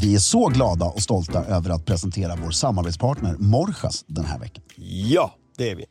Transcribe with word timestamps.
Vi 0.00 0.14
är 0.14 0.18
så 0.18 0.48
glada 0.48 0.86
och 0.86 1.02
stolta 1.02 1.44
över 1.44 1.70
att 1.70 1.84
presentera 1.84 2.36
vår 2.44 2.50
samarbetspartner 2.50 3.36
Morjas 3.38 4.04
den 4.06 4.24
här 4.24 4.38
veckan. 4.38 4.64
Ja, 5.10 5.34
det 5.56 5.70
är 5.70 5.76
vi. 5.76 5.84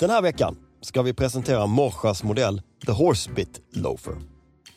Den 0.00 0.10
här 0.10 0.22
veckan 0.22 0.56
ska 0.82 1.02
vi 1.02 1.14
presentera 1.14 1.66
Morsas 1.66 2.22
modell 2.22 2.62
The 2.86 2.92
Horsebit 2.92 3.60
Loafer. 3.72 4.14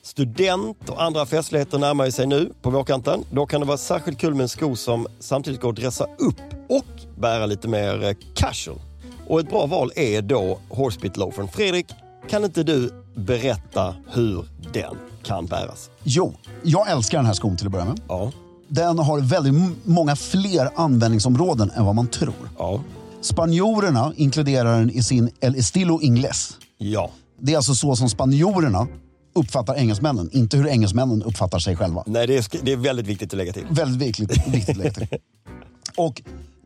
Student 0.03 0.89
och 0.89 1.03
andra 1.03 1.25
festligheter 1.25 1.77
närmar 1.77 2.09
sig 2.09 2.27
nu 2.27 2.53
på 2.61 2.69
vårkanten. 2.69 3.23
Då 3.31 3.45
kan 3.45 3.61
det 3.61 3.67
vara 3.67 3.77
särskilt 3.77 4.19
kul 4.19 4.33
med 4.33 4.43
en 4.43 4.49
sko 4.49 4.75
som 4.75 5.07
samtidigt 5.19 5.61
går 5.61 5.69
att 5.69 5.75
dressa 5.75 6.03
upp 6.03 6.41
och 6.69 7.19
bära 7.19 7.45
lite 7.45 7.67
mer 7.67 8.03
eh, 8.03 8.13
casual. 8.35 8.79
Och 9.27 9.39
ett 9.39 9.49
bra 9.49 9.65
val 9.65 9.91
är 9.95 10.21
då 10.21 10.59
Horsebit 10.69 11.17
Loafern. 11.17 11.47
Fredrik, 11.47 11.87
kan 12.29 12.43
inte 12.43 12.63
du 12.63 13.03
berätta 13.15 13.95
hur 14.13 14.45
den 14.73 14.95
kan 15.23 15.45
bäras? 15.45 15.89
Jo, 16.03 16.33
jag 16.63 16.89
älskar 16.89 17.17
den 17.17 17.25
här 17.25 17.33
skon 17.33 17.57
till 17.57 17.65
att 17.65 17.71
börja 17.71 17.85
med. 17.85 17.99
Ja. 18.07 18.31
Den 18.67 18.99
har 18.99 19.19
väldigt 19.19 19.77
många 19.85 20.15
fler 20.15 20.69
användningsområden 20.75 21.71
än 21.71 21.85
vad 21.85 21.95
man 21.95 22.07
tror. 22.07 22.49
Ja. 22.57 22.81
Spanjorerna 23.21 24.13
inkluderar 24.15 24.79
den 24.79 24.89
i 24.89 25.03
sin 25.03 25.29
El 25.39 25.55
Estilo 25.55 26.01
Ingles. 26.01 26.57
Ja. 26.77 27.11
Det 27.39 27.51
är 27.53 27.57
alltså 27.57 27.75
så 27.75 27.95
som 27.95 28.09
spanjorerna 28.09 28.87
uppfattar 29.35 29.75
engelsmännen, 29.75 30.29
inte 30.31 30.57
hur 30.57 30.67
engelsmännen 30.67 31.23
uppfattar 31.23 31.59
sig 31.59 31.75
själva. 31.75 32.03
Nej, 32.05 32.27
det 32.27 32.37
är, 32.37 32.65
det 32.65 32.71
är 32.71 32.77
väldigt 32.77 33.07
viktigt 33.07 33.33
att 33.33 33.37
lägga 33.37 33.53
till. 33.53 33.65
Väldigt 33.69 34.07
viktigt, 34.07 34.47
viktigt 34.47 34.69
att 34.69 34.77
lägga 34.77 34.91
till. 34.93 35.07
Och 35.97 36.21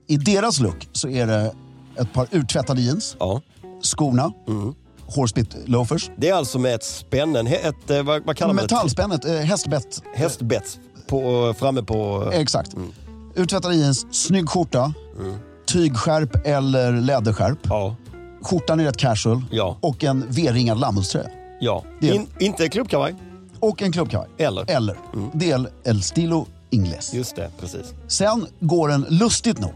i 0.08 0.18
deras 0.18 0.60
look 0.60 0.88
så 0.92 1.10
är 1.10 1.28
det 1.28 1.52
ett 2.00 2.14
par 2.14 2.28
urtvättade 2.32 2.82
jeans, 2.82 3.16
Ja. 3.20 3.42
skorna, 3.82 4.32
horsebit 5.06 5.56
loafers, 5.66 6.10
Det 6.18 6.30
är 6.30 6.34
alltså 6.34 6.60
med 6.60 6.76
ett 6.76 6.84
spännen, 6.84 7.48
ett, 7.48 7.90
eh, 7.90 8.04
vad, 8.04 8.26
vad 8.26 8.38
kallar 8.38 8.54
man 8.54 8.56
det? 8.56 8.62
metallspännet, 8.62 9.26
eh, 9.26 9.34
hästbett. 9.34 10.80
På, 11.10 11.54
framme 11.58 11.84
på... 11.84 12.30
Exakt. 12.34 12.72
Urtvättade 13.36 13.76
jeans, 13.76 14.06
snygg 14.12 14.50
skjorta, 14.50 14.94
tygskärp 15.68 16.46
eller 16.48 16.92
läderskärp. 16.92 17.58
Ja. 17.64 17.96
Skjortan 18.42 18.80
är 18.80 18.84
rätt 18.84 18.98
casual 18.98 19.42
Ja. 19.52 19.78
och 19.82 20.04
en 20.04 20.26
V-ringad 20.30 20.80
lammullströja. 20.80 21.30
Ja. 21.60 21.84
Det- 22.00 22.08
In, 22.08 22.28
inte 22.40 22.70
klubbkavaj. 22.70 23.16
Och 23.60 23.82
en 23.82 23.92
klubbkavaj. 23.92 24.28
Eller? 24.38 24.72
Eller. 24.72 24.96
Det 25.34 25.52
är 25.52 25.66
El 25.84 26.02
Stilo 26.04 26.46
Ingles. 26.70 27.14
Just 27.14 27.36
det, 27.36 27.50
precis. 27.60 27.94
Sen 28.08 28.48
går 28.60 28.90
den 28.90 29.06
lustigt 29.10 29.60
nog, 29.60 29.74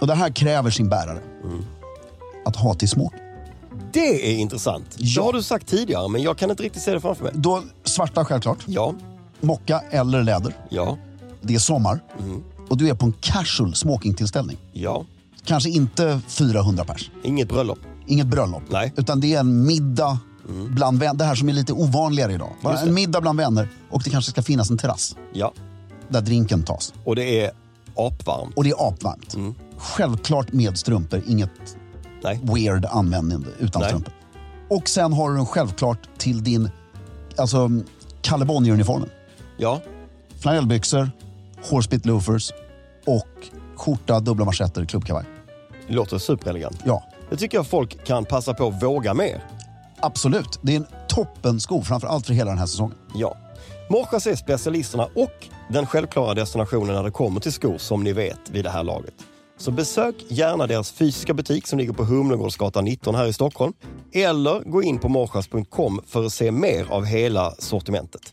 och 0.00 0.06
det 0.06 0.14
här 0.14 0.30
kräver 0.30 0.70
sin 0.70 0.88
bärare, 0.88 1.18
att 2.44 2.56
ha 2.56 2.74
till 2.74 2.88
smoking. 2.88 3.18
Det 3.92 4.32
är 4.32 4.36
intressant. 4.38 4.86
Ja. 4.96 5.20
Det 5.22 5.26
har 5.26 5.32
du 5.32 5.42
sagt 5.42 5.66
tidigare, 5.66 6.08
men 6.08 6.22
jag 6.22 6.36
kan 6.38 6.50
inte 6.50 6.62
riktigt 6.62 6.82
se 6.82 6.92
det 6.92 7.00
framför 7.00 7.24
mig. 7.24 7.32
Då 7.36 7.62
svarta 7.84 8.24
självklart, 8.24 8.58
Ja, 8.66 8.94
mocka 9.42 9.82
eller 9.90 10.22
läder. 10.22 10.56
ja, 10.68 10.98
Det 11.40 11.54
är 11.54 11.58
sommar 11.58 12.00
och 12.68 12.76
du 12.76 12.88
är 12.88 12.94
på 12.94 13.06
en 13.06 13.12
casual 13.20 13.74
smokingtillställning. 13.74 14.56
ja. 14.72 15.04
Kanske 15.44 15.70
inte 15.70 16.20
400 16.28 16.84
pers, 16.84 17.10
Inget 17.24 17.48
bröllop. 17.48 17.78
inget 18.06 18.26
bröllop. 18.26 18.62
Nej. 18.70 18.92
Utan 18.96 19.20
det 19.20 19.34
är 19.34 19.40
en 19.40 19.66
middag 19.66 20.18
bland 20.68 20.98
vänner. 21.00 21.14
Det 21.14 21.24
här 21.24 21.34
som 21.34 21.48
är 21.48 21.52
lite 21.52 21.72
ovanligare 21.72 22.32
idag. 22.32 22.50
Bara 22.62 22.78
en 22.80 22.94
middag 22.94 23.20
bland 23.20 23.38
vänner 23.38 23.68
och 23.90 24.02
det 24.02 24.10
kanske 24.10 24.30
ska 24.30 24.42
finnas 24.42 24.70
en 24.70 24.78
terrass 24.78 25.16
Ja. 25.32 25.52
där 26.08 26.20
drinken 26.20 26.62
tas. 26.62 26.94
Och 27.04 27.16
det 27.16 27.40
är 27.44 27.50
apvarmt. 27.96 28.56
Och 28.56 28.64
det 28.64 28.70
är 28.70 28.88
apvarmt. 28.88 29.36
Självklart 29.76 30.52
med 30.52 30.78
strumpor, 30.78 31.22
inget 31.26 31.50
Nej. 32.24 32.40
weird 32.42 32.84
användning 32.86 33.44
utan 33.58 33.80
Nej. 33.82 33.88
strumpor. 33.90 34.12
Och 34.70 34.88
sen 34.88 35.12
har 35.12 35.30
du 35.30 35.36
den 35.36 35.46
självklart 35.46 35.98
till 36.18 36.44
din 36.44 36.70
alltså, 37.36 37.70
Kalle 38.20 38.44
Bonnier-uniformen. 38.44 39.08
Ja. 39.56 39.80
Flanellbyxor, 40.42 41.10
horsebit 41.70 42.06
loafers 42.06 42.52
och 43.06 43.48
skjorta, 43.76 44.20
dubbla 44.20 44.44
manschetter, 44.44 44.84
klubbkavaj. 44.84 45.24
Det 45.88 45.94
låter 45.94 46.18
superelegant. 46.18 46.80
Ja, 46.84 47.04
Det 47.30 47.36
tycker 47.36 47.58
jag 47.58 47.66
folk 47.66 48.04
kan 48.04 48.24
passa 48.24 48.54
på 48.54 48.66
att 48.66 48.82
våga 48.82 49.14
mer. 49.14 49.44
absolut. 50.00 50.58
Det 50.62 50.72
är 50.72 50.76
en 50.76 50.86
toppensko, 51.08 51.82
framför 51.82 52.08
allt 52.08 52.26
för 52.26 52.34
hela 52.34 52.50
den 52.50 52.58
här 52.58 52.66
säsongen. 52.66 52.96
Ja. 53.14 53.36
Morsas 53.90 54.26
är 54.26 54.36
specialisterna 54.36 55.08
och 55.14 55.48
den 55.68 55.86
självklara 55.86 56.34
destinationen 56.34 56.94
när 56.94 57.02
det 57.02 57.10
kommer 57.10 57.40
till 57.40 57.52
skor 57.52 57.78
som 57.78 58.04
ni 58.04 58.12
vet 58.12 58.50
vid 58.50 58.64
det 58.64 58.70
här 58.70 58.84
laget. 58.84 59.14
Så 59.58 59.70
besök 59.70 60.14
gärna 60.28 60.66
deras 60.66 60.92
fysiska 60.92 61.34
butik 61.34 61.66
som 61.66 61.78
ligger 61.78 61.92
på 61.92 62.04
Humlegårdsgatan 62.04 62.84
19 62.84 63.14
här 63.14 63.26
i 63.26 63.32
Stockholm. 63.32 63.72
Eller 64.12 64.60
gå 64.70 64.82
in 64.82 64.98
på 64.98 65.08
morsas.com 65.08 66.00
för 66.06 66.24
att 66.26 66.32
se 66.32 66.50
mer 66.52 66.86
av 66.92 67.04
hela 67.04 67.54
sortimentet. 67.58 68.32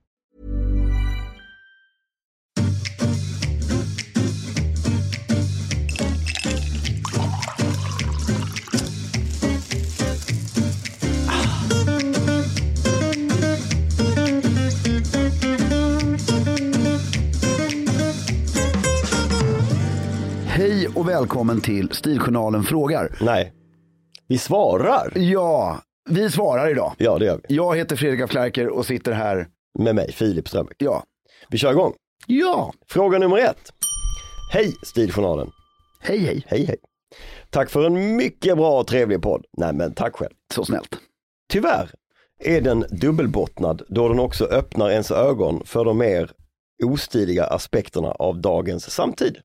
Och 20.95 21.09
välkommen 21.09 21.61
till 21.61 21.91
Stiljournalen 21.91 22.63
frågar. 22.63 23.17
Nej, 23.21 23.53
vi 24.27 24.37
svarar. 24.37 25.11
Ja, 25.17 25.81
vi 26.09 26.29
svarar 26.31 26.69
idag. 26.71 26.93
Ja, 26.97 27.17
det 27.19 27.25
gör 27.25 27.41
vi. 27.49 27.55
Jag 27.55 27.77
heter 27.77 27.95
Fredrik 27.95 28.21
af 28.21 28.29
Klerker 28.29 28.67
och 28.69 28.85
sitter 28.85 29.11
här. 29.11 29.47
Med 29.79 29.95
mig, 29.95 30.11
Filip 30.11 30.47
Strömbäck. 30.47 30.75
Ja. 30.79 31.03
Vi 31.49 31.57
kör 31.57 31.71
igång. 31.71 31.93
Ja, 32.27 32.73
Fråga 32.89 33.17
nummer 33.19 33.37
ett. 33.37 33.71
Hej 34.53 34.73
Stiljournalen. 34.83 35.51
hej 35.99 36.17
hej. 36.19 36.43
Hej 36.47 36.65
hej. 36.65 36.77
Tack 37.49 37.69
för 37.69 37.85
en 37.85 38.15
mycket 38.15 38.57
bra 38.57 38.79
och 38.79 38.87
trevlig 38.87 39.21
podd. 39.21 39.45
Nej 39.57 39.73
men 39.73 39.93
tack 39.93 40.15
själv. 40.15 40.33
Så 40.53 40.65
snällt. 40.65 40.95
Tyvärr 41.49 41.89
är 42.43 42.61
den 42.61 42.85
dubbelbottnad 42.91 43.81
då 43.87 44.07
den 44.07 44.19
också 44.19 44.45
öppnar 44.45 44.89
ens 44.89 45.11
ögon 45.11 45.61
för 45.65 45.85
de 45.85 45.97
mer 45.97 46.31
ostiliga 46.83 47.43
aspekterna 47.45 48.11
av 48.11 48.41
dagens 48.41 48.91
samtid. 48.91 49.37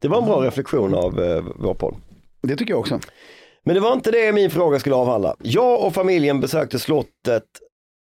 Det 0.00 0.08
var 0.08 0.18
en 0.18 0.24
bra 0.24 0.42
reflektion 0.42 0.94
av 0.94 1.22
eh, 1.22 1.44
vår 1.56 1.74
podd. 1.74 1.94
Det 2.42 2.56
tycker 2.56 2.72
jag 2.72 2.80
också. 2.80 3.00
Men 3.64 3.74
det 3.74 3.80
var 3.80 3.92
inte 3.92 4.10
det 4.10 4.32
min 4.32 4.50
fråga 4.50 4.78
skulle 4.78 4.94
avhandla. 4.94 5.36
Jag 5.38 5.84
och 5.86 5.94
familjen 5.94 6.40
besökte 6.40 6.78
slottet 6.78 7.44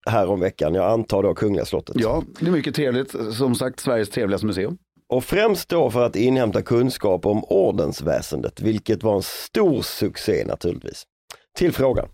här 0.10 0.30
om 0.30 0.40
veckan. 0.40 0.74
Jag 0.76 0.92
antar 0.92 1.24
då 1.24 1.34
Kungliga 1.34 1.66
slottet. 1.66 1.96
Ja, 2.00 2.24
det 2.40 2.48
är 2.48 2.52
mycket 2.52 2.76
trevligt. 2.76 3.16
Som 3.38 3.56
sagt, 3.56 3.80
Sveriges 3.80 4.10
trevligaste 4.10 4.48
museum. 4.48 4.78
Och 5.10 5.24
främst 5.24 5.70
då 5.70 5.92
för 5.92 6.06
att 6.06 6.16
inhämta 6.16 6.62
kunskap 6.62 7.26
om 7.26 7.44
ordensväsendet, 7.44 8.62
vilket 8.62 9.04
var 9.04 9.16
en 9.16 9.22
stor 9.24 9.82
succé 9.82 10.44
naturligtvis. 10.48 11.04
Till 11.58 11.74
frågan. 11.74 12.08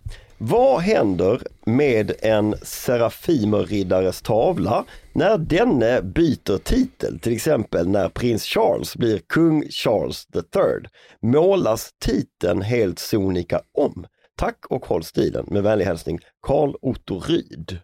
Vad 0.46 0.82
händer 0.82 1.42
med 1.66 2.12
en 2.22 2.56
Serafimerriddares 2.62 4.22
tavla 4.22 4.86
när 5.14 5.38
denne 5.38 6.02
byter 6.02 6.58
titel? 6.58 7.20
Till 7.20 7.34
exempel 7.34 7.88
när 7.90 8.10
prins 8.10 8.44
Charles 8.44 8.96
blir 8.96 9.18
kung 9.30 9.64
Charles 9.70 10.28
III. 10.56 10.90
Målas 11.32 11.90
titeln 12.06 12.62
helt 12.62 13.00
sonika 13.00 13.62
om? 13.78 14.06
Tack 14.38 14.58
och 14.70 14.86
håll 14.86 15.04
stilen. 15.04 15.46
Med 15.48 15.64
vänlig 15.64 15.86
hälsning 15.86 16.20
Karl 16.48 16.74
Otto 16.82 17.20
Ryd. 17.20 17.78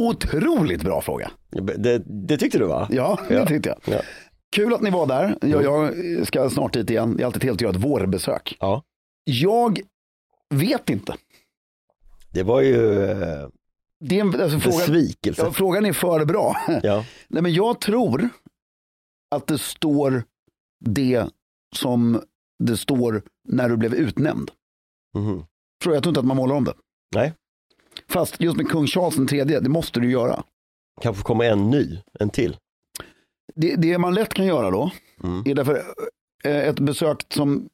Otroligt 0.00 0.82
bra 0.82 1.00
fråga. 1.00 1.30
Det, 1.76 2.02
det 2.28 2.36
tyckte 2.36 2.58
du 2.58 2.64
va? 2.66 2.88
Ja, 2.90 3.18
det 3.28 3.34
Ja. 3.34 3.46
tyckte 3.46 3.68
jag. 3.68 3.94
Ja. 3.94 4.00
Kul 4.56 4.74
att 4.74 4.80
ni 4.80 4.90
var 4.90 5.06
där. 5.06 5.36
Jag, 5.42 5.64
jag 5.64 5.92
ska 6.26 6.50
snart 6.50 6.72
dit 6.72 6.90
igen. 6.90 7.16
Det 7.16 7.22
är 7.22 7.26
alltid 7.26 7.42
trevligt 7.42 7.56
att 7.58 7.60
göra 7.62 7.76
ett 7.76 7.84
vårbesök. 7.84 8.56
ja. 8.60 8.82
Jag 9.24 9.80
vet 10.54 10.90
inte. 10.90 11.14
Det 12.36 12.42
var 12.42 12.60
ju 12.60 13.04
eh, 13.04 13.48
Det 14.00 14.16
är 14.16 14.20
en, 14.20 14.40
alltså, 14.40 14.60
frågan, 14.60 14.78
besvikelse. 14.78 15.42
ja, 15.42 15.52
frågan 15.52 15.86
är 15.86 15.92
för 15.92 16.24
bra. 16.24 16.56
Ja. 16.82 17.04
Nej, 17.28 17.42
men 17.42 17.52
jag 17.54 17.80
tror 17.80 18.28
att 19.34 19.46
det 19.46 19.58
står 19.58 20.22
det 20.84 21.24
som 21.76 22.20
det 22.64 22.76
står 22.76 23.22
när 23.48 23.68
du 23.68 23.76
blev 23.76 23.94
utnämnd. 23.94 24.50
Mhm. 25.14 25.24
Tror 25.82 25.94
jag, 25.94 25.94
jag 25.96 26.02
tror 26.02 26.10
inte 26.10 26.20
att 26.20 26.26
man 26.26 26.36
målar 26.36 26.54
om 26.56 26.64
det. 26.64 26.74
Nej, 27.14 27.32
Fast 28.08 28.40
just 28.40 28.56
med 28.56 28.68
kung 28.68 28.86
Charles 28.86 29.28
tredje, 29.30 29.60
det 29.60 29.68
måste 29.68 30.00
du 30.00 30.10
göra. 30.10 30.44
kanske 31.02 31.22
kommer 31.22 31.44
en 31.44 31.70
ny, 31.70 31.98
en 32.20 32.30
till. 32.30 32.56
Det, 33.54 33.76
det 33.76 33.98
man 33.98 34.14
lätt 34.14 34.34
kan 34.34 34.46
göra 34.46 34.70
då, 34.70 34.90
Mm. 35.24 35.42
är 35.46 35.54
därför 35.54 35.82
eh, 36.44 36.56
ett 36.68 36.80
besök 36.80 37.24
som 37.34 37.68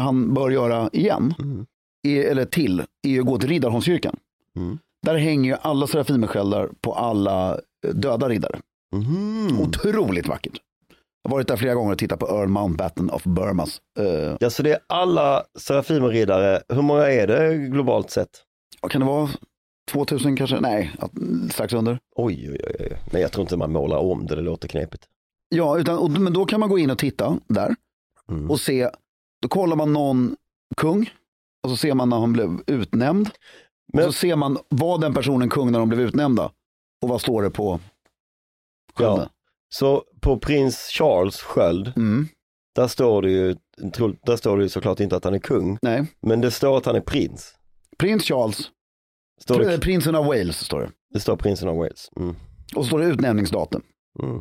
han 0.00 0.34
bör 0.34 0.50
göra 0.50 0.90
igen, 0.92 1.34
Mm. 1.38 1.66
Är, 2.02 2.24
eller 2.24 2.44
till, 2.44 2.82
är 3.08 3.20
att 3.20 3.26
gå 3.26 3.38
till 3.38 3.48
Riddarholmskyrkan. 3.48 4.16
Mm. 4.56 4.78
Där 5.06 5.16
hänger 5.16 5.50
ju 5.50 5.56
alla 5.62 5.86
serafimersköldar 5.86 6.70
på 6.80 6.94
alla 6.94 7.52
eh, 7.86 7.90
döda 7.94 8.28
riddare. 8.28 8.60
Mhm. 8.96 9.60
Otroligt 9.60 10.26
vackert. 10.28 10.58
Jag 11.22 11.30
har 11.30 11.36
varit 11.36 11.48
där 11.48 11.56
flera 11.56 11.74
gånger 11.74 11.92
och 11.92 11.98
tittat 11.98 12.18
på 12.18 12.26
Earl 12.28 12.48
Mountbatten 12.48 13.10
of 13.10 13.24
Burmas. 13.24 13.80
Eh, 13.98 14.36
Ja, 14.40 14.50
så 14.50 14.62
det 14.62 14.70
är 14.72 14.78
alla 14.86 15.44
Serafimerriddare, 15.58 16.62
hur 16.68 16.82
många 16.82 17.06
är 17.06 17.26
det 17.26 17.54
globalt 17.56 18.10
sett? 18.10 18.28
kan 18.90 19.00
det 19.00 19.06
vara? 19.06 19.28
2000 19.92 20.36
kanske? 20.36 20.60
Nej, 20.60 20.92
strax 21.52 21.72
under. 21.72 21.98
Oj, 22.16 22.50
oj, 22.50 22.60
oj, 22.64 22.76
oj. 22.80 22.96
Men 23.12 23.20
jag 23.22 23.32
tror 23.32 23.42
inte 23.42 23.56
man 23.56 23.72
målar 23.72 23.96
om 23.98 24.26
det, 24.26 24.34
det 24.34 24.42
låter 24.42 24.68
knepigt. 24.68 25.08
Ja, 25.48 25.78
utan, 25.78 25.98
och, 25.98 26.10
men 26.10 26.32
då 26.32 26.44
kan 26.44 26.60
man 26.60 26.68
gå 26.68 26.78
in 26.78 26.90
och 26.90 26.98
titta 26.98 27.38
där 27.46 27.74
Mm. 28.30 28.50
och 28.50 28.60
se. 28.60 28.90
Då 29.42 29.48
kollar 29.48 29.76
man 29.76 29.92
någon 29.92 30.36
kung 30.76 31.10
och 31.64 31.70
så 31.70 31.76
ser 31.76 31.94
man 31.94 32.08
när 32.08 32.18
han 32.18 32.32
blev 32.32 32.60
utnämnd. 32.66 33.30
Men- 33.92 34.06
Och 34.06 34.14
så 34.14 34.18
ser 34.20 34.36
man, 34.36 34.58
var 34.68 34.98
den 34.98 35.14
personen 35.14 35.48
kung 35.48 35.72
när 35.72 35.78
de 35.78 35.88
blev 35.88 36.00
utnämnda? 36.00 36.52
Och 37.02 37.08
vad 37.08 37.20
står 37.20 37.42
det 37.42 37.50
på 37.50 37.80
skölden? 38.94 39.18
Ja. 39.18 39.30
Så 39.74 40.04
på 40.20 40.38
prins 40.38 40.76
Charles 40.76 41.40
sköld, 41.42 41.92
Mm, 41.96 42.28
där 42.74 42.88
står 42.88 43.22
det 43.22 43.30
ju, 43.30 43.56
där 44.26 44.36
står 44.36 44.56
det 44.56 44.62
ju 44.62 44.68
såklart 44.68 45.00
inte 45.00 45.16
att 45.16 45.24
han 45.24 45.34
är 45.34 45.38
kung, 45.38 45.78
nej, 45.82 46.06
men 46.22 46.40
det 46.40 46.50
står 46.50 46.76
att 46.78 46.86
han 46.86 46.96
är 46.96 47.00
prins. 47.00 47.54
prins 47.98 48.24
Charles, 48.24 48.70
Står 49.40 49.58
det, 49.60 49.78
prinsen 49.78 50.14
av 50.14 50.24
Wales 50.24 50.56
står 50.58 50.80
det. 50.80 50.90
det 51.14 51.20
står 51.20 51.36
prinsen 51.36 51.68
av 51.68 51.76
Wales. 51.76 52.08
Mm. 52.16 52.30
Och 52.76 52.84
så 52.84 52.88
står 52.88 52.98
det 52.98 53.04
utnämningsdatum. 53.06 53.82
Mm. 54.22 54.36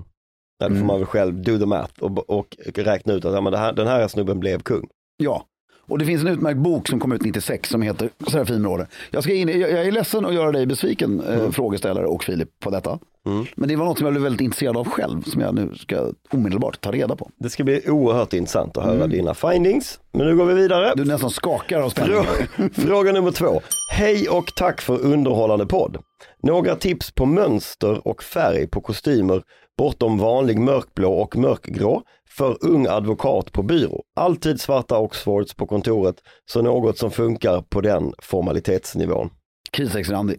Då 0.59 0.65
får 0.65 0.71
Mm. 0.75 0.87
man 0.87 0.97
väl 0.97 1.05
själv 1.05 1.41
do 1.43 1.57
the 1.59 1.65
math 1.65 2.03
och, 2.03 2.29
och 2.29 2.57
räkna 2.75 3.13
ut 3.13 3.25
att 3.25 3.33
ja, 3.33 3.41
men 3.41 3.53
här, 3.53 3.73
den 3.73 3.87
här 3.87 4.07
snubben 4.07 4.39
blev 4.39 4.61
kung. 4.61 4.89
Ja, 5.17 5.45
och 5.89 5.97
det 5.99 6.05
finns 6.05 6.21
en 6.21 6.27
utmärkt 6.27 6.57
bok 6.59 6.87
som 6.87 6.99
kom 6.99 7.11
ut 7.11 7.21
96 7.21 7.69
som 7.69 7.81
heter 7.81 8.09
Serafimrådet. 8.31 8.89
Jag, 9.11 9.23
ska 9.23 9.33
in, 9.33 9.47
jag, 9.47 9.59
jag 9.59 9.87
är 9.87 9.91
ledsen 9.91 10.25
att 10.25 10.33
göra 10.33 10.51
dig 10.51 10.65
besviken, 10.65 11.21
eh, 11.29 11.51
frågeställare 11.51 12.05
och 12.05 12.23
Filip, 12.23 12.49
på 12.63 12.69
detta. 12.69 12.99
Mm. 13.27 13.45
Men 13.55 13.69
det 13.69 13.75
var 13.75 13.85
något 13.85 13.97
som 13.97 14.05
jag 14.05 14.13
blev 14.13 14.23
väldigt 14.23 14.41
intresserad 14.41 14.77
av 14.77 14.87
själv, 14.89 15.23
som 15.23 15.41
jag 15.41 15.55
nu 15.55 15.71
ska 15.75 16.11
omedelbart 16.31 16.81
ta 16.81 16.91
reda 16.91 17.15
på. 17.15 17.29
Det 17.39 17.49
ska 17.49 17.63
bli 17.63 17.89
oerhört 17.89 18.33
intressant 18.33 18.77
att 18.77 18.83
höra 18.85 19.07
dina 19.07 19.33
findings. 19.33 19.99
Men 20.11 20.27
nu 20.27 20.35
går 20.35 20.45
vi 20.45 20.53
vidare. 20.53 20.85
Mm. 20.85 21.05
Du 21.05 21.11
nästan 21.11 21.29
skakar 21.29 21.81
av 21.81 21.89
spänning. 21.89 22.15
Frå- 22.15 22.73
Fråga 22.87 23.11
nummer 23.11 23.31
två. 23.31 23.61
Hej 23.91 24.29
och 24.29 24.45
tack 24.55 24.81
för 24.81 25.01
underhållande 25.01 25.65
podd. 25.65 25.97
Några 26.43 26.75
tips 26.75 27.11
på 27.11 27.25
mönster 27.25 28.07
och 28.07 28.23
färg 28.23 28.67
på 28.67 28.81
kostymer 28.81 29.41
bortom 29.77 30.17
vanlig 30.17 30.59
mörkblå 30.59 31.13
och 31.13 31.37
mörkgrå 31.37 32.01
för 32.31 32.57
ung 32.65 32.87
advokat 32.87 33.51
på 33.51 33.63
byrå. 33.63 34.03
Alltid 34.15 34.61
svarta 34.61 34.97
Oxfords 34.97 35.53
på 35.53 35.67
kontoret, 35.67 36.15
så 36.45 36.61
något 36.61 36.97
som 36.97 37.11
funkar 37.11 37.61
på 37.61 37.81
den 37.81 38.13
formalitetsnivån. 38.21 39.29
Krisex-Randi. 39.71 40.35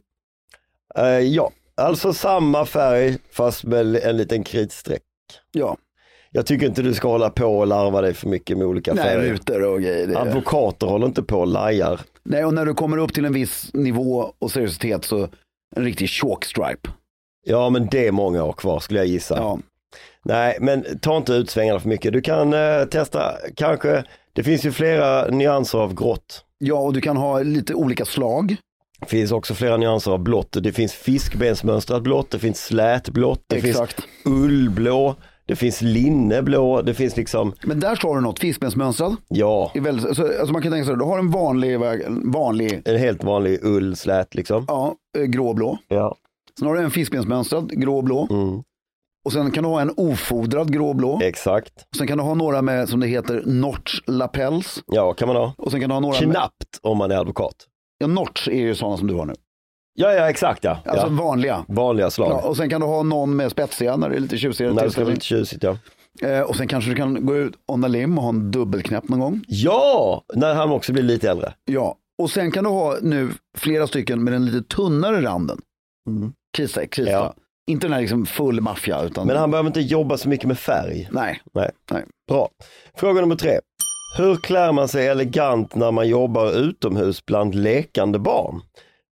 Eh, 0.99 1.05
ja, 1.05 1.51
alltså 1.77 2.13
samma 2.13 2.67
färg 2.67 3.19
fast 3.33 3.65
med 3.65 3.97
en 3.97 4.17
liten 4.17 4.45
kritstreck. 4.45 5.03
Ja, 5.53 5.77
Jag 6.31 6.47
tycker 6.47 6.67
inte 6.67 6.83
du 6.83 6.95
ska 6.95 7.09
hålla 7.09 7.31
på 7.31 7.59
och 7.59 7.67
larva 7.67 8.01
dig 8.01 8.15
för 8.15 8.29
mycket 8.29 8.59
med 8.59 8.67
olika 8.67 8.95
nej, 8.95 9.05
färger. 9.05 9.33
rutor 9.33 9.63
och 9.63 9.81
grejer. 9.81 10.07
Det. 10.07 10.19
Advokater 10.19 10.87
håller 10.87 11.07
inte 11.07 11.23
på 11.23 11.39
och 11.41 11.47
lajar. 11.47 12.01
Nej, 12.23 12.45
och 12.45 12.55
när 12.55 12.67
du 12.67 12.75
kommer 12.75 12.97
upp 12.99 13.15
till 13.15 13.25
en 13.25 13.33
viss 13.33 13.71
nivå 13.75 14.33
och 14.39 14.51
seriositet 14.51 15.05
så 15.05 15.29
en 15.77 15.85
riktig 15.85 16.09
chalkstripe. 16.09 16.91
Ja 17.47 17.71
men 17.71 17.89
det 17.91 18.07
är 18.07 18.13
många 18.13 18.45
år 18.45 18.53
kvar 18.53 18.81
skulle 18.81 18.99
jag 19.01 19.07
gissa. 19.07 19.37
Ja. 19.37 19.59
Nej 20.25 20.57
men 20.61 20.85
ta 21.03 21.17
inte 21.17 21.33
ut 21.33 21.51
svängarna 21.51 21.81
för 21.81 21.89
mycket. 21.89 22.13
Du 22.13 22.21
kan 22.21 22.53
eh, 22.53 22.85
testa 22.85 23.33
kanske, 23.57 24.05
det 24.33 24.43
finns 24.43 24.65
ju 24.65 24.73
flera 24.73 25.27
nyanser 25.29 25.79
av 25.79 25.95
grått. 25.95 26.45
ja, 26.59 26.75
och 26.75 26.93
du 26.93 27.01
kan 27.01 27.17
ha 27.17 27.43
lite 27.43 27.75
olika 27.75 28.05
slag. 28.05 28.57
Det 29.01 29.07
finns 29.07 29.33
också 29.33 29.55
flera 29.55 29.77
nyanser 29.77 30.11
av 30.11 30.19
blått. 30.19 30.57
Det 30.63 30.73
finns 30.73 30.93
fiskbensmönstrat 30.93 32.03
blått, 32.03 32.31
det 32.31 32.39
finns 32.39 32.65
slätblått, 32.65 33.45
det 33.47 33.57
Exakt. 33.57 33.93
finns 34.01 34.07
ullblå, 34.37 35.15
det 35.47 35.57
finns 35.57 35.81
linneblå, 35.83 36.83
det 36.83 36.95
finns 36.95 37.17
liksom, 37.17 37.53
Men 37.65 37.81
där 37.81 37.95
står 37.95 38.15
det 38.15 38.21
något, 38.21 38.39
fiskbensmönstrad. 38.39 39.17
ja, 39.29 39.73
väldigt, 39.75 40.07
alltså, 40.07 40.23
alltså 40.23 40.53
man 40.53 40.63
kan 40.63 40.73
tänka 40.73 40.87
sig, 40.87 40.97
du 40.97 41.05
har 41.05 41.19
en 41.19 41.31
vanlig, 41.31 41.79
vanlig 42.25 42.83
en 42.85 42.97
helt 42.99 43.25
vanlig 43.25 43.65
ullslät 43.65 44.35
liksom. 44.35 44.65
ja, 44.69 44.95
eh, 45.19 45.25
gråblå. 45.25 45.79
Ja. 45.89 46.17
Sen 46.59 46.69
har 46.69 46.75
du 46.75 46.81
en 46.83 46.91
fiskbensmönstrad 46.91 47.81
gråblå. 47.81 48.29
Mm, 48.31 48.63
Och 49.25 49.33
sen 49.33 49.51
kan 49.51 49.65
du 49.65 49.71
ha 49.71 49.81
en 49.81 49.93
ofodrad 49.97 50.73
gråblå. 50.73 51.21
exakt. 51.23 51.73
Sen 51.99 52.07
kan 52.07 52.19
du 52.19 52.25
ha 52.25 52.35
några 52.35 52.63
med, 52.63 52.89
som 52.89 53.01
det 53.01 53.07
heter, 53.07 53.43
notch 53.47 54.01
lapels. 54.07 54.83
Ja, 54.87 55.13
kan 55.13 55.29
man 55.29 55.37
ha. 55.37 55.55
Och 55.59 55.71
sen 55.71 55.81
kan 55.81 55.89
du 55.89 55.95
ha 55.95 56.01
några 56.01 56.21
med, 56.21 56.31
Knappt 56.31 56.79
om 56.83 56.99
man 56.99 57.11
är 57.11 57.17
advokat. 57.17 57.55
ja, 57.99 58.07
notch 58.07 58.49
är 58.49 58.53
ju 58.53 58.75
sådana 58.75 58.97
som 58.97 59.07
du 59.07 59.15
har 59.15 59.27
nu. 59.27 59.35
Ja, 59.95 60.13
ja 60.13 60.31
exakt 60.31 60.65
ja. 60.65 60.79
Alltså 60.85 61.07
ja. 61.07 61.13
vanliga. 61.13 61.65
Vanliga 61.69 62.11
slag. 62.11 62.31
Ja, 62.31 62.49
och 62.49 62.57
sen 62.57 62.71
kan 62.71 62.81
du 62.81 62.87
ha 62.87 63.03
någon 63.03 63.37
med 63.37 63.51
spetsiga 63.51 63.97
när 63.97 64.11
det 64.11 64.17
är 64.17 64.21
lite 64.21 64.39
tjusigare 64.39 64.73
När 64.73 64.85
det 64.85 64.91
ska 64.91 65.01
vara 65.01 65.11
lite 65.15 65.27
tjusigt 65.27 65.63
ja. 65.63 65.77
Eh, 66.23 66.41
och 66.41 66.57
sen 66.57 66.69
kanske 66.69 66.91
du 66.91 66.97
kan 66.97 67.27
gå 67.27 67.37
ut 67.37 67.55
on 67.67 67.93
lim 67.93 68.19
och 68.19 68.25
ha 68.25 68.31
en 68.31 68.51
dubbelknäpp 68.51 69.09
någon 69.09 69.21
gång. 69.21 69.45
Ja, 69.49 70.25
när 70.35 70.55
han 70.55 70.71
också 70.71 70.93
blir 70.93 71.03
lite 71.03 71.31
äldre. 71.31 71.55
Ja, 71.65 71.97
och 72.23 72.31
sen 72.31 72.51
kan 72.51 72.65
du 72.65 72.71
ha 72.71 72.97
nu 73.03 73.31
flera 73.59 73.87
stycken 73.87 74.25
med 74.25 74.33
den 74.33 74.47
lite 74.47 74.75
tunnare 74.77 75.23
randen. 75.23 75.61
Krista, 76.57 76.87
krista. 76.87 77.13
Ja. 77.13 77.35
Inte 77.67 77.87
den 77.87 77.93
här 77.93 78.01
liksom 78.01 78.27
full 78.27 78.61
maffia 78.61 79.03
utan. 79.03 79.27
Men 79.27 79.37
han 79.37 79.51
behöver 79.51 79.67
inte 79.67 79.81
jobba 79.81 80.17
så 80.19 80.29
mycket 80.29 80.47
med 80.47 80.59
färg. 80.59 81.09
Nej, 81.13 81.43
Nej. 81.53 81.71
nej. 81.91 82.05
Bra. 82.29 82.49
Fråga 82.97 83.21
nummer 83.21 83.37
tre. 83.37 83.59
Hur 84.17 84.37
klär 84.37 84.73
man 84.73 84.89
sig 84.89 85.07
elegant 85.07 85.75
när 85.75 85.91
man 85.91 86.09
jobbar 86.09 86.53
utomhus 86.53 87.27
bland 87.27 87.55
lekande 87.55 88.19
barn? 88.19 88.61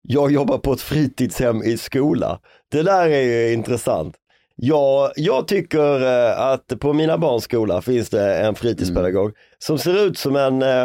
Jag 0.02 0.32
jobbar 0.32 0.58
på 0.58 0.72
ett 0.72 0.80
fritidshem 0.80 1.62
i 1.62 1.78
skola. 1.78 2.40
Det 2.70 2.82
där 2.82 3.08
är 3.08 3.22
ju 3.22 3.52
intressant. 3.52 4.14
Ja, 4.56 5.12
jag 5.16 5.48
tycker 5.48 6.02
eh, 6.02 6.40
att 6.40 6.80
på 6.80 6.92
mina 6.92 7.18
barns 7.18 7.44
skola 7.44 7.82
finns 7.82 8.10
det 8.10 8.36
en 8.36 8.54
fritidspedagog 8.54 9.32
som 9.58 9.78
ser 9.78 10.06
ut 10.06 10.18
som 10.18 10.36
en 10.36 10.62
eh, 10.62 10.84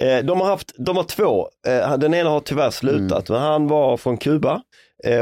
eh, 0.00 0.24
de 0.24 0.40
har 0.40 0.46
haft, 0.46 0.72
de 0.78 0.96
har 0.96 1.04
två, 1.04 1.48
den 1.98 2.14
ena 2.14 2.30
har 2.30 2.40
tyvärr 2.40 2.70
slutat, 2.70 3.28
men 3.28 3.40
han 3.40 3.68
var 3.68 3.96
från 3.96 4.16
Kuba 4.16 4.62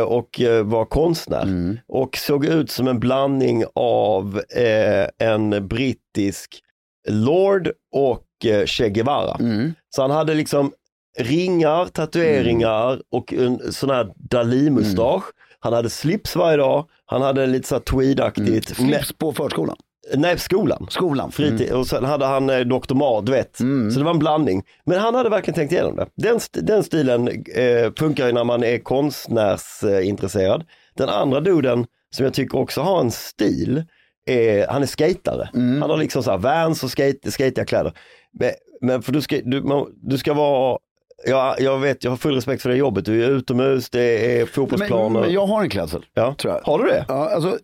och 0.07 0.41
eh, 0.41 0.65
var 0.65 0.85
konstnär 0.85 1.43
Mm. 1.43 1.79
och 1.89 2.17
såg 2.17 2.45
ut 2.47 2.71
som 2.71 2.89
en 2.89 3.01
blandning 3.01 3.65
av 3.75 4.41
eh, 4.57 5.29
en 5.29 5.69
brittisk 5.69 6.61
lord 7.09 7.71
och 7.93 8.27
eh, 8.45 8.65
Che 8.67 8.89
Guevara. 8.91 9.37
Mm. 9.41 9.73
Så 9.91 10.03
han 10.03 10.11
hade 10.11 10.35
liksom 10.35 10.73
ringar, 11.19 11.87
tatueringar 11.87 13.03
och 13.13 13.33
en 13.33 13.73
sån 13.73 13.91
här 13.91 14.13
Dalí-mustasch. 14.17 15.25
Han 15.61 15.73
hade 15.73 15.91
slips 15.91 16.37
varje 16.37 16.57
dag, 16.57 16.89
han 17.07 17.23
hade 17.23 17.47
lite 17.47 17.69
så 17.69 17.81
tweedaktigt. 17.81 18.79
Mm. 18.79 18.91
Slips 18.91 19.13
på 19.13 19.33
förskolan. 19.33 19.77
Nej, 20.17 20.39
skolan. 20.39 20.87
Skolan. 20.91 21.33
Fritid. 21.33 21.73
Och 21.73 21.87
sen 21.87 22.05
hade 22.05 22.27
han 22.27 22.51
eh, 22.51 22.59
Dr. 22.61 22.95
Mad, 22.95 23.27
du 23.27 23.33
vet. 23.33 23.61
Mm. 23.61 23.91
Så 23.91 23.99
det 23.99 24.05
var 24.05 24.13
en 24.13 24.19
blandning. 24.19 24.63
Men 24.85 24.99
han 25.01 25.15
hade 25.15 25.29
verkligen 25.29 25.55
tänkt 25.55 25.73
igenom 25.73 25.97
det. 25.97 26.07
Den, 26.17 26.37
st- 26.37 26.61
den 26.61 26.83
stilen 26.85 27.29
eh, 27.29 27.93
funkar 27.99 28.27
ju 28.27 28.33
när 28.33 28.45
man 28.45 28.65
är 28.65 28.79
konstnärsintresserad. 28.79 30.65
Den 30.97 31.09
andra 31.09 31.41
duden 31.41 31.87
som 32.17 32.25
jag 32.25 32.35
tycker 32.35 32.59
också 32.59 32.81
har 32.81 33.01
en 33.01 33.11
stil, 33.11 33.85
är, 34.27 34.67
han 34.69 34.83
är 34.83 34.87
skatare. 34.87 35.49
Mm. 35.55 35.81
Han 35.83 35.91
har 35.91 35.97
liksom 35.97 36.23
så 36.23 36.31
här 36.31 36.39
Vans 36.39 36.85
och 36.85 36.91
skate, 36.91 37.31
skatiga 37.31 37.65
kläder. 37.65 37.93
Men, 38.33 38.51
men 38.81 39.03
för 39.03 39.13
du 39.13 39.21
ska, 39.21 39.41
du, 39.45 39.63
man, 39.63 39.87
du 40.03 40.19
ska 40.19 40.35
vara 40.35 40.79
Ja, 41.27 41.57
jag 41.59 41.79
vet, 41.79 42.05
jag 42.05 42.11
har 42.11 42.17
full 42.17 42.35
respekt 42.35 42.63
för 42.63 42.69
det 42.71 42.77
jobbet. 42.77 43.05
Du 43.05 43.25
är 43.25 43.31
utomhus, 43.31 43.91
det 43.91 44.35
är 44.35 44.39
Men, 44.39 44.47
fotbollsplaner. 44.47 45.21
men 45.21 45.33
jag 45.33 45.47
har 45.47 45.63
en 45.63 45.71
klädsel. 45.71 46.05
ja. 46.15 46.35
tror 46.39 46.55
jag. 46.55 46.61
Har 46.73 46.79
du 46.79 46.91
det? 46.91 47.05
Ja, 47.09 47.31
alltså, 47.35 47.59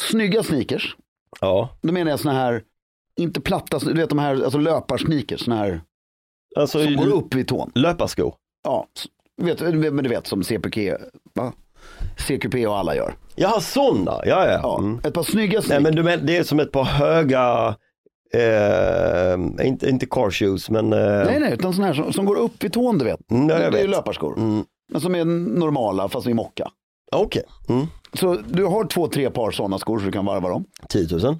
snygga 0.00 0.42
sneakers. 0.42 0.96
Ja. 1.40 1.68
Då 1.82 1.92
menar 1.92 2.10
jag 2.10 2.20
såna 2.20 2.34
här, 2.34 2.62
inte 3.20 3.40
platta, 3.40 3.78
du 3.78 3.94
vet 3.94 4.08
de 4.08 4.18
här 4.18 4.42
alltså 4.44 4.58
löparsneakers, 4.58 5.40
såna 5.44 5.56
här 5.56 5.80
Alltså 6.56 6.84
som 6.84 6.96
går 6.96 7.06
upp 7.12 7.34
vid 7.34 7.48
tån. 7.48 7.70
löparskor. 7.74 8.34
Ja, 8.64 8.86
vet, 9.42 9.60
men 9.60 9.96
du 9.96 10.08
vet 10.08 10.26
som 10.26 10.44
CPK, 10.44 10.78
va? 11.34 11.52
CQP 12.28 12.66
och 12.66 12.76
alla 12.78 12.96
gör. 12.96 13.14
Jaha, 13.34 13.60
sådana. 13.60 14.10
Ja, 14.12 14.46
ja. 14.46 14.60
Ja, 14.62 14.78
Mm. 14.78 15.00
Ett 15.04 15.14
par 15.14 15.22
snygga 15.22 15.52
Nej 15.58 15.62
sneakers. 15.62 15.82
men 15.82 15.94
du 15.96 16.02
men, 16.02 16.26
det 16.26 16.36
är 16.36 16.42
som 16.44 16.60
ett 16.60 16.72
par 16.72 16.84
höga, 16.84 17.74
eh, 18.34 19.66
inte, 19.66 19.88
inte 19.88 20.06
car 20.06 20.30
shoes 20.30 20.70
men 20.70 20.92
eh, 20.92 20.98
Nej, 21.24 21.40
nej, 21.40 21.52
utan 21.52 21.72
såna 21.74 21.86
här 21.86 21.94
som, 21.94 22.12
som 22.12 22.24
går 22.24 22.36
upp 22.36 22.64
vid 22.64 22.72
tån, 22.72 22.98
du 22.98 23.04
vet. 23.04 23.30
Mm, 23.30 23.48
ja, 23.48 23.60
jag 23.62 23.72
det 23.72 23.78
är 23.78 23.82
ju 23.82 23.86
vet. 23.88 23.96
löparskor. 23.96 24.36
Mm. 24.38 24.64
Men 24.92 25.00
som 25.00 25.14
är 25.14 25.24
normala 25.58 26.08
fast 26.08 26.26
i 26.26 26.34
mocka. 26.34 26.70
Okej, 27.16 27.42
mm. 27.68 27.86
Så 28.12 28.34
du 28.48 28.64
har 28.64 28.84
två, 28.84 29.08
tre 29.08 29.30
par 29.30 29.50
sådana 29.50 29.78
skor 29.78 29.98
så 29.98 30.04
du 30.04 30.12
kan 30.12 30.24
varva 30.24 30.48
dem. 30.48 30.64
10 30.88 31.16
000 31.16 31.36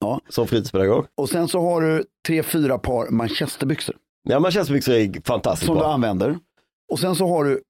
Ja. 0.00 0.20
som 0.28 0.46
fritidspedagog. 0.46 1.06
Och 1.16 1.28
sen 1.28 1.48
så 1.48 1.60
har 1.60 1.80
du 1.80 2.04
tre, 2.26 2.42
fyra 2.42 2.78
par 2.78 3.10
manchesterbyxor 3.10 3.96
Ja 4.28 4.40
manchesterbyxor 4.40 4.94
är 4.94 5.26
fantastiskt 5.26 5.66
som 5.66 5.74
du 5.74 5.80
bra. 5.80 5.92
använder. 5.92 6.38
Och 6.92 6.98
sen 6.98 7.14
så 7.14 7.26
har 7.28 7.44
du 7.44 7.62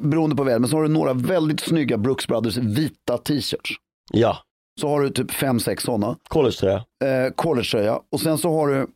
beroende 0.00 0.36
på 0.36 0.44
väder, 0.44 0.58
men 0.58 0.68
så 0.70 0.76
har 0.76 0.82
du 0.82 0.88
några 0.88 1.12
väldigt 1.12 1.60
snygga 1.60 1.98
Brooks 1.98 2.26
Brothers 2.26 2.56
vita 2.56 3.18
t-shirts. 3.18 3.70
Ja, 4.12 4.38
Så 4.80 4.88
har 4.88 5.00
du 5.00 5.10
typ 5.10 5.30
fem, 5.30 5.60
sex 5.60 5.82
sådana. 5.84 6.16
collegetröja. 6.28 6.76
Eh, 7.04 7.32
collegetröja 7.36 8.00
och 8.12 8.20
sen 8.20 8.38
så 8.38 8.50
har 8.58 8.68
du, 8.68 8.86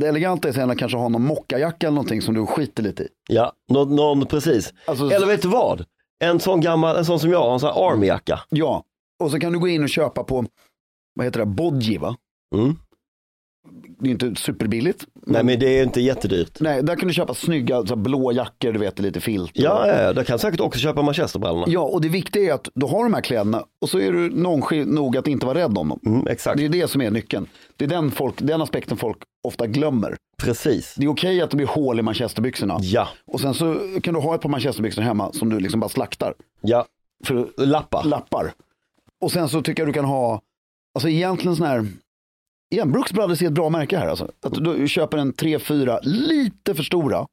det 0.00 0.06
eleganta 0.08 0.48
är 0.48 0.52
sen 0.52 0.70
att 0.70 0.78
kanske 0.78 0.98
ha 0.98 1.08
någon 1.08 1.24
mockajacka 1.26 1.86
eller 1.86 1.94
någonting 1.94 2.22
som 2.22 2.34
du 2.34 2.46
skiter 2.46 2.82
lite 2.82 3.02
i. 3.02 3.08
Ja, 3.28 3.52
någon, 3.68 3.96
någon 3.96 4.26
precis. 4.26 4.72
Alltså- 4.84 5.10
Eller 5.10 5.26
vet 5.26 5.42
du 5.42 5.48
vad? 5.48 5.84
En 6.24 6.40
sån 6.40 6.60
gammal, 6.60 6.96
en 6.96 7.04
sån 7.04 7.20
som 7.20 7.30
jag 7.30 7.52
en 7.52 7.60
sån 7.60 7.72
här 7.72 7.92
armyjacka. 7.92 8.40
Ja, 8.48 8.84
och 9.18 9.30
så 9.30 9.40
kan 9.40 9.52
du 9.52 9.58
gå 9.58 9.68
in 9.68 9.82
och 9.82 9.88
köpa 9.88 10.24
på, 10.24 10.44
vad 11.14 11.26
heter 11.26 11.40
det, 11.40 11.46
Bodji 11.46 11.98
va? 11.98 12.16
Mm. 12.54 12.76
Det 14.00 14.08
är 14.08 14.10
inte 14.10 14.34
superbilligt. 14.42 15.06
Nej 15.26 15.44
men 15.44 15.58
det 15.58 15.78
är 15.78 15.82
inte 15.82 16.00
jättedyrt. 16.00 16.60
Nej, 16.60 16.82
där 16.82 16.96
kan 16.96 17.08
du 17.08 17.14
köpa 17.14 17.34
snygga 17.34 17.86
så 17.86 17.96
blå 17.96 18.32
jackor, 18.32 18.72
du 18.72 18.78
vet, 18.78 18.98
lite 18.98 19.20
filt. 19.20 19.50
Ja, 19.54 19.86
ja, 19.86 20.02
ja, 20.02 20.12
där 20.12 20.24
kan 20.24 20.38
säkert 20.38 20.60
också 20.60 20.80
köpa 20.80 21.02
manchesterbrallorna. 21.02 21.64
Ja, 21.68 21.80
och 21.80 22.00
det 22.00 22.08
viktiga 22.08 22.50
är 22.50 22.54
att 22.54 22.68
du 22.74 22.86
har 22.86 23.02
de 23.04 23.14
här 23.14 23.20
kläderna 23.20 23.64
och 23.80 23.88
så 23.88 23.98
är 23.98 24.12
du 24.12 24.30
nonchalant 24.30 24.90
nog 24.90 25.16
att 25.16 25.26
inte 25.28 25.46
vara 25.46 25.58
rädd 25.58 25.78
om 25.78 25.88
dem. 25.88 26.00
Mm, 26.06 26.26
exakt, 26.26 26.58
Det 26.58 26.64
är 26.64 26.68
det 26.68 26.88
som 26.90 27.00
är 27.02 27.10
nyckeln. 27.10 27.46
Det 27.76 27.84
är 27.84 27.88
den, 27.88 28.10
folk, 28.10 28.34
den 28.38 28.62
aspekten 28.62 28.96
folk 28.96 29.18
ofta 29.44 29.66
glömmer. 29.66 30.16
precis. 30.42 30.94
Det 30.96 31.04
är 31.04 31.08
okej 31.08 31.40
att 31.42 31.50
det 31.50 31.56
blir 31.56 31.66
hål 31.66 31.98
i 31.98 32.02
manchesterbyxorna. 32.02 32.78
Ja, 32.80 33.08
Och 33.26 33.40
sen 33.40 33.54
så 33.54 33.76
kan 34.02 34.14
du 34.14 34.20
ha 34.20 34.34
ett 34.34 34.40
par 34.40 34.48
manchesterbyxor 34.48 35.02
hemma 35.02 35.32
som 35.32 35.48
du 35.48 35.60
liksom 35.60 35.80
bara 35.80 35.88
slaktar. 35.88 36.34
ja. 36.60 36.86
För 37.24 37.48
Lappar. 37.66 38.04
lappar. 38.04 38.52
Och 39.20 39.32
sen 39.32 39.48
så 39.48 39.62
tycker 39.62 39.82
jag 39.82 39.88
du 39.88 39.92
kan 39.92 40.04
ha, 40.04 40.40
alltså 40.94 41.08
egentligen 41.08 41.56
sån 41.56 41.66
här, 41.66 41.86
igen, 42.70 42.92
Brooks 42.92 43.12
Brothers 43.12 43.42
är 43.42 43.46
ett 43.46 43.52
bra 43.52 43.70
märke 43.70 43.98
här 43.98 44.06
alltså. 44.06 44.30
Att 44.42 44.54
du 44.54 44.88
köper 44.88 45.18
en 45.18 45.32
tre, 45.32 45.58
fyra, 45.58 45.98
lite 46.02 46.74
för 46.74 46.82
stora 46.82 47.26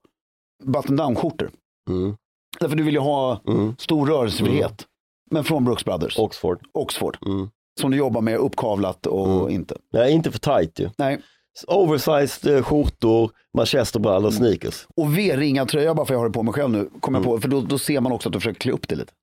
button 0.64 0.96
down 0.96 1.16
skjortor. 1.16 1.52
Mm. 1.90 2.16
Därför 2.60 2.76
du 2.76 2.84
vill 2.84 2.94
ju 2.94 3.00
ha 3.00 3.42
Mm. 3.48 3.76
stor 3.80 4.08
rörelsefrihet. 4.08 4.86
Men 5.32 5.44
från 5.44 5.66
Brooks 5.66 5.86
Brothers, 5.86 6.20
Oxford. 6.20 6.60
Oxford. 6.74 7.18
Mm. 7.26 7.50
Som 7.80 7.92
du 7.92 7.98
jobbar 7.98 8.22
med 8.22 8.38
uppkavlat 8.38 9.06
och 9.06 9.28
Mm. 9.42 9.50
inte. 9.50 9.78
Nej, 9.94 10.12
inte 10.14 10.32
för 10.32 10.40
tight 10.40 10.80
ju. 10.80 10.90
Nej. 10.98 11.22
Oversized 11.68 12.56
eh, 12.58 12.64
skjortor, 12.64 13.32
manchesterbrallor, 13.58 14.32
sneakers. 14.32 14.88
Och 14.96 15.18
V-ringa 15.18 15.66
tröja 15.66 15.94
bara 15.96 16.06
för 16.06 16.14
jag 16.14 16.20
har 16.20 16.28
det 16.28 16.34
på 16.34 16.44
mig 16.44 16.54
själv 16.54 16.70
nu, 16.70 16.90
kommer 17.00 17.20
Mm. 17.20 17.30
jag 17.32 17.38
på. 17.38 17.42
För 17.42 17.48
då, 17.50 17.62
då 17.62 17.78
ser 17.78 18.02
man 18.02 18.12
också 18.12 18.30
att 18.30 18.34
du 18.34 18.40
försöker 18.40 18.60
klä 18.60 18.72
upp 18.72 18.88
det 18.88 18.96
lite. 18.96 19.14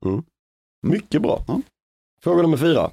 Mycket 0.87 1.23
bra. 1.23 1.45
Fråga 2.23 2.43
nummer 2.43 2.57
fyra. 2.57 2.91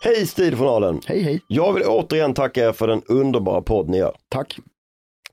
Hej 0.00 0.26
Stiljournalen! 0.26 1.00
Hej 1.06 1.22
hej, 1.22 1.40
Jag 1.48 1.72
vill 1.72 1.82
återigen 1.86 2.34
tacka 2.34 2.68
er 2.68 2.72
för 2.72 2.86
den 2.86 3.02
underbara 3.08 3.62
podd 3.62 3.88
ni 3.88 3.98
gör. 3.98 4.16
tack. 4.28 4.58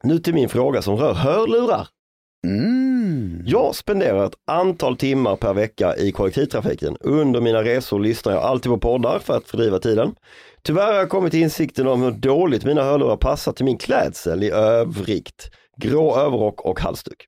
Nu 0.03 0.19
till 0.19 0.33
min 0.33 0.49
fråga 0.49 0.81
som 0.81 0.95
rör 0.95 1.13
hörlurar. 1.13 1.87
Mm. 2.47 3.43
Jag 3.45 3.75
spenderar 3.75 4.25
ett 4.25 4.35
antal 4.51 4.97
timmar 4.97 5.35
per 5.35 5.53
vecka 5.53 5.95
i 5.97 6.11
kollektivtrafiken. 6.11 6.97
Under 6.99 7.41
mina 7.41 7.63
resor 7.63 7.99
lyssnar 7.99 8.33
jag 8.33 8.43
alltid 8.43 8.71
på 8.71 8.77
poddar 8.77 9.19
för 9.19 9.37
att 9.37 9.47
fördriva 9.47 9.79
tiden. 9.79 10.15
Tyvärr 10.63 10.85
har 10.85 10.93
jag 10.93 11.09
kommit 11.09 11.31
till 11.31 11.41
insikten 11.41 11.87
om 11.87 12.01
hur 12.01 12.11
dåligt 12.11 12.65
mina 12.65 12.83
hörlurar 12.83 13.17
passar 13.17 13.51
till 13.51 13.65
min 13.65 13.77
klädsel 13.77 14.43
i 14.43 14.51
övrigt. 14.51 15.49
Grå 15.77 16.15
överrock 16.17 16.61
och 16.61 16.79
halsduk. 16.79 17.25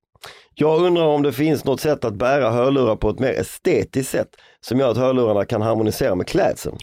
Jag 0.60 0.82
undrar 0.82 1.06
om 1.06 1.24
det 1.24 1.34
finns 1.34 1.66
något 1.66 1.82
sätt 1.82 2.06
att 2.06 2.14
bära 2.14 2.50
hörlurar 2.50 2.96
på 2.96 3.10
ett 3.10 3.20
mer 3.20 3.32
estetiskt 3.40 4.12
sätt 4.12 4.30
som 4.62 4.80
gör 4.80 4.92
att 4.92 4.98
hörlurarna 4.98 5.46
kan 5.46 5.62
harmonisera 5.62 6.16
med 6.16 6.28
klädseln. 6.28 6.78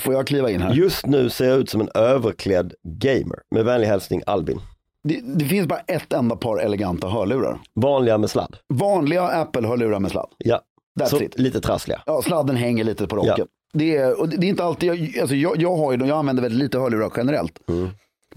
Får 0.00 0.14
jag 0.14 0.26
kliva 0.26 0.50
in 0.50 0.62
här? 0.62 0.74
Just 0.74 1.06
nu 1.06 1.30
ser 1.30 1.48
jag 1.48 1.58
ut 1.58 1.70
som 1.70 1.80
en 1.80 1.88
överklädd 1.94 2.72
gamer. 2.84 3.38
Med 3.54 3.64
vänlig 3.64 3.86
hälsning 3.88 4.22
Albin. 4.26 4.60
Det, 5.04 5.20
det 5.24 5.44
finns 5.44 5.66
bara 5.66 5.78
ett 5.78 6.12
enda 6.12 6.36
par 6.36 6.58
eleganta 6.58 7.08
hörlurar. 7.08 7.58
Vanliga 7.74 8.18
med 8.18 8.30
sladd. 8.30 8.56
Vanliga 8.74 9.22
Apple-hörlurar 9.22 10.00
med 10.00 10.10
sladd. 10.10 10.28
Ja, 10.38 10.60
That's 11.00 11.06
så 11.06 11.22
it. 11.22 11.38
lite 11.38 11.60
trassliga. 11.60 12.02
Ja, 12.06 12.22
sladden 12.22 12.56
hänger 12.56 12.84
lite 12.84 13.06
på 13.06 13.16
rocken. 13.16 13.34
Ja. 13.36 13.44
Det, 13.72 13.96
är, 13.96 14.20
och 14.20 14.28
det 14.28 14.46
är 14.46 14.48
inte 14.48 14.64
alltid, 14.64 14.88
jag, 14.88 15.20
alltså 15.20 15.36
jag, 15.36 15.62
jag, 15.62 15.76
har 15.76 15.92
ju, 15.92 15.98
jag 16.06 16.18
använder 16.18 16.42
väldigt 16.42 16.60
lite 16.60 16.78
hörlurar 16.78 17.12
generellt. 17.16 17.58
Mm. 17.68 17.88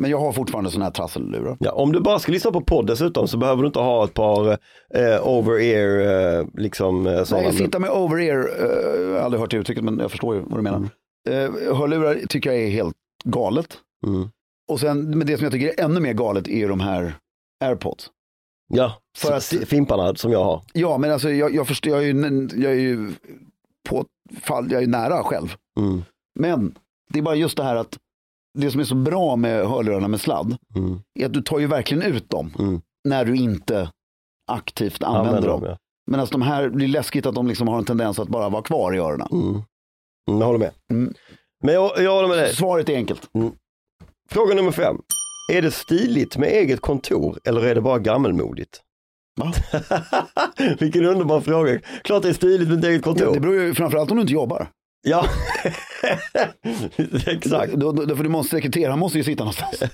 Men 0.01 0.11
jag 0.11 0.19
har 0.19 0.31
fortfarande 0.31 0.69
sådana 0.71 0.85
här 0.85 0.91
trassellurar. 0.91 1.57
Ja, 1.59 1.71
om 1.71 1.91
du 1.91 1.99
bara 1.99 2.19
ska 2.19 2.31
lyssna 2.31 2.51
på 2.51 2.61
podd 2.61 2.87
dessutom 2.87 3.27
så 3.27 3.37
behöver 3.37 3.61
du 3.63 3.67
inte 3.67 3.79
ha 3.79 4.05
ett 4.05 4.13
par 4.13 4.47
eh, 4.93 5.27
over-ear 5.27 6.39
eh, 6.39 6.45
liksom 6.53 7.07
eh. 7.07 7.23
Nej, 7.31 7.53
sitta 7.53 7.79
med 7.79 7.89
over-ear, 7.89 8.49
eh, 8.59 9.01
jag 9.01 9.13
har 9.13 9.19
aldrig 9.19 9.41
hört 9.41 9.51
det 9.51 9.57
uttrycket 9.57 9.83
men 9.83 9.99
jag 9.99 10.11
förstår 10.11 10.35
ju 10.35 10.41
vad 10.41 10.59
du 10.59 10.61
menar. 10.61 10.89
Eh, 11.29 11.75
hörlurar 11.77 12.15
tycker 12.29 12.51
jag 12.51 12.59
är 12.61 12.69
helt 12.69 12.95
galet. 13.23 13.77
Mm. 14.07 14.29
Och 14.71 14.79
sen, 14.79 15.17
men 15.17 15.27
det 15.27 15.37
som 15.37 15.43
jag 15.43 15.53
tycker 15.53 15.67
är 15.79 15.85
ännu 15.85 15.99
mer 15.99 16.13
galet 16.13 16.47
är 16.47 16.57
ju 16.57 16.67
de 16.67 16.79
här 16.79 17.13
airpods. 17.63 18.09
Ja, 18.73 18.93
För 19.17 19.31
att- 19.31 19.53
att... 19.61 19.67
fimparna 19.67 20.15
som 20.15 20.31
jag 20.31 20.43
har. 20.43 20.61
Ja, 20.73 20.97
men 20.97 21.11
alltså 21.11 21.31
jag, 21.31 21.55
jag 21.55 21.67
förstår, 21.67 21.91
jag 21.93 22.03
är 22.03 22.05
ju, 22.13 22.49
jag 22.55 22.71
är 22.71 22.79
ju 22.79 23.11
på 23.89 24.05
fall, 24.41 24.71
jag 24.71 24.83
är 24.83 24.87
nära 24.87 25.23
själv. 25.23 25.55
Mm. 25.79 26.03
Men 26.39 26.75
det 27.13 27.19
är 27.19 27.23
bara 27.23 27.35
just 27.35 27.57
det 27.57 27.63
här 27.63 27.75
att 27.75 27.97
det 28.59 28.71
som 28.71 28.79
är 28.79 28.83
så 28.85 28.95
bra 28.95 29.35
med 29.35 29.67
hörlurarna 29.67 30.07
med 30.07 30.21
sladd 30.21 30.57
Mm. 30.75 30.99
är 31.19 31.25
att 31.25 31.33
du 31.33 31.41
tar 31.41 31.59
ju 31.59 31.67
verkligen 31.67 32.03
ut 32.03 32.29
dem 32.29 32.53
Mm. 32.59 32.81
när 33.07 33.25
du 33.25 33.35
inte 33.35 33.91
aktivt 34.51 35.03
använder 35.03 35.47
dem. 35.47 35.63
ja. 35.65 35.77
Medan 36.11 36.27
de 36.31 36.41
här, 36.41 36.63
är 36.63 36.87
läskigt 36.87 37.25
att 37.25 37.35
de 37.35 37.47
liksom 37.47 37.67
har 37.67 37.77
en 37.77 37.85
tendens 37.85 38.19
att 38.19 38.27
bara 38.27 38.49
vara 38.49 38.61
kvar 38.61 38.95
i 38.95 38.97
öronen. 38.97 39.27
Mm. 39.31 39.47
Mm, 40.29 40.39
jag 40.39 40.45
håller 40.45 40.59
med. 40.59 40.71
Mm. 40.91 41.13
Men 41.63 41.73
jag, 41.75 41.91
jag 42.03 42.11
håller 42.15 42.27
med 42.27 42.37
dig. 42.37 42.55
Svaret 42.55 42.89
är 42.89 42.95
enkelt. 42.95 43.29
Fråga 44.29 44.55
nummer 44.55 44.71
fem. 44.71 44.97
Är 45.51 45.61
det 45.61 45.71
stiligt 45.71 46.37
med 46.37 46.49
eget 46.49 46.81
kontor 46.81 47.39
eller 47.43 47.65
är 47.65 47.75
det 47.75 47.81
bara 47.81 47.99
gammelmodigt? 47.99 48.81
Va? 49.39 49.53
Vilken 50.79 51.05
underbar 51.05 51.41
fråga. 51.41 51.79
Klart 52.03 52.23
det 52.23 52.29
är 52.29 52.33
stiligt 52.33 52.69
med 52.69 52.77
ett 52.79 52.85
eget 52.85 53.01
Ja, 53.05 53.11
kontor. 53.11 53.33
det 53.33 53.39
beror 53.39 53.55
ju 53.61 53.73
framförallt 53.73 54.11
om 54.11 54.17
du 54.17 54.21
inte 54.21 54.33
jobbar. 54.33 54.67
Ja, 55.07 55.25
exakt. 57.27 57.73
Då, 57.73 57.91
då, 57.91 58.15
för 58.15 58.23
du 58.23 58.29
måste 58.29 58.55
rekrytera, 58.55 58.89
han 58.89 58.99
måste 58.99 59.17
ju 59.17 59.23
sitta 59.23 59.43
någonstans. 59.43 59.83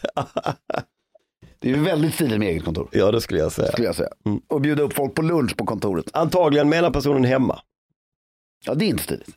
Det 1.60 1.72
är 1.72 1.76
ju 1.76 1.84
väldigt 1.84 2.14
stiligt 2.14 2.40
med 2.40 2.48
eget 2.50 2.64
kontor, 2.64 2.90
Ja, 2.92 3.12
det 3.12 3.22
skulle 3.22 3.40
jag 3.40 3.52
säga. 3.52 3.72
skulle 3.72 3.88
jag 3.88 3.96
säga. 3.96 4.10
Mm. 4.26 4.42
Och 4.48 4.62
bjuda 4.62 4.84
upp 4.84 4.94
folk 4.94 5.16
på 5.16 5.22
lunch 5.22 5.58
på 5.58 5.66
kontoret. 5.66 6.06
Antagligen 6.14 6.70
menar 6.70 6.92
personen 6.92 7.24
hemma. 7.24 7.60
Ja, 8.66 8.74
det 8.74 8.86
är 8.86 8.88
inte 8.90 9.04
stiligt. 9.04 9.30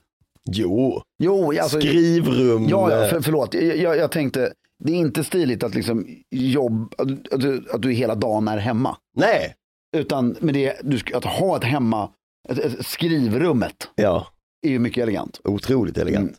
Jo, 0.50 1.02
Jo, 1.18 1.52
alltså, 1.60 1.80
skrivrum. 1.80 2.68
Ja, 2.68 2.92
ja 3.02 3.08
för, 3.08 3.20
förlåt. 3.20 3.54
Jag, 3.54 3.76
jag, 3.76 3.96
jag 3.96 4.10
tänkte, 4.12 4.52
det 4.84 4.92
är 4.92 4.96
inte 4.96 5.24
stiligt 5.24 5.62
att, 5.62 5.74
liksom 5.74 6.06
jobb, 6.30 6.94
att, 6.98 7.08
du- 7.40 7.64
att, 7.72 7.82
du, 7.82 7.92
hela 7.92 8.14
dagen 8.14 8.48
är 8.48 8.58
hemma. 8.58 8.96
Nej, 9.16 9.54
Utan 9.96 10.36
med 10.40 10.54
det, 10.54 10.76
du, 10.82 11.00
att 11.14 11.24
ha 11.24 11.56
ett 11.56 11.64
hemma, 11.64 12.10
ett, 12.48 12.58
ett 12.58 12.86
skrivrummet, 12.86 13.88
ja, 13.94 14.26
är 14.66 14.70
ju 14.70 14.78
mycket 14.78 15.02
elegant. 15.02 15.40
otroligt 15.44 15.98
elegant. 15.98 16.28
Mm. 16.30 16.34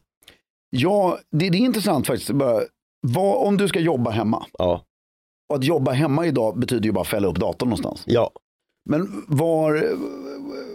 Ja, 0.73 1.17
det, 1.31 1.49
det 1.49 1.57
är 1.57 1.59
intressant 1.59 2.07
faktiskt. 2.07 2.31
Bara, 2.31 2.61
vad, 3.07 3.47
om 3.47 3.57
du 3.57 3.67
ska 3.67 3.79
jobba 3.79 4.11
hemma, 4.11 4.45
Ja, 4.59 4.81
och 5.49 5.55
att 5.55 5.63
jobba 5.63 5.91
hemma 5.91 6.25
idag 6.25 6.59
betyder 6.59 6.85
ju 6.85 6.91
bara 6.91 7.05
fälla 7.05 7.27
upp 7.27 7.37
datorn 7.39 7.69
någonstans. 7.69 8.03
ja. 8.05 8.31
Men 8.89 9.23
var, 9.27 9.89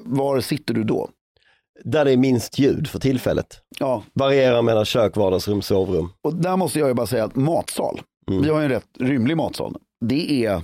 var 0.04 0.40
sitter 0.40 0.74
du 0.74 0.84
då? 0.84 1.08
Där 1.84 2.04
det 2.04 2.12
är 2.12 2.16
minst 2.16 2.58
ljud 2.58 2.88
för 2.88 2.98
tillfället. 2.98 3.60
Ja, 3.78 4.02
Varierar 4.12 4.62
mellan 4.62 4.84
kök, 4.84 5.16
vardagsrum, 5.16 5.62
sovrum. 5.62 6.08
och 6.22 6.34
där 6.34 6.56
måste 6.56 6.78
jag 6.78 6.88
ju 6.88 6.94
bara 6.94 7.06
säga 7.06 7.24
att 7.24 7.36
matsal, 7.36 8.00
Mm. 8.30 8.42
vi 8.42 8.48
har 8.48 8.58
ju 8.58 8.64
en 8.64 8.70
rätt 8.70 8.88
rymlig 8.98 9.36
matsal. 9.36 9.76
Det 10.04 10.44
är, 10.46 10.62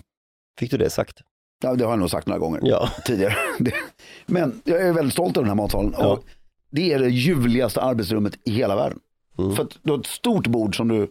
Fick 0.59 0.71
du 0.71 0.77
det 0.77 0.91
sagt? 0.91 1.21
ja, 1.65 1.75
det 1.75 1.85
har 1.85 1.93
jag 1.93 1.99
nog 1.99 2.11
sagt 2.11 2.27
några 2.27 2.39
gånger. 2.39 2.61
Ja. 2.65 2.89
tidigare. 3.07 3.35
Men 4.27 4.61
jag 4.65 4.81
är 4.83 4.93
väldigt 4.93 5.13
stolt 5.13 5.37
över 5.37 5.45
den 5.49 5.59
här 5.59 5.63
matsalen. 5.65 5.95
Ja. 5.99 6.13
Och 6.13 6.25
det 6.71 6.93
är 6.93 6.99
det 6.99 7.09
ljuvligaste 7.09 7.81
arbetsrummet 7.83 8.35
i 8.45 8.51
hela 8.51 8.77
världen. 8.77 8.99
Mm. 9.39 9.57
För 9.57 9.63
att 9.63 9.79
du 9.83 9.91
har 9.91 9.99
ett 9.99 10.07
stort 10.07 10.47
bord 10.47 10.77
som, 10.77 10.89
du, 10.89 11.09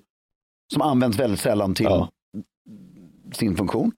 som 0.73 0.81
används 0.81 1.19
väldigt 1.19 1.39
sällan 1.39 1.73
till 1.75 1.85
Ja. 1.85 2.09
sin 3.33 3.57
funktion. 3.57 3.91